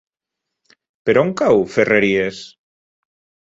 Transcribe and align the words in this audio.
Per 1.09 1.15
on 1.25 1.29
cau 1.43 1.63
Ferreries? 1.75 2.43